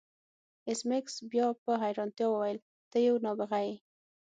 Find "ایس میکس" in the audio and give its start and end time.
0.67-1.15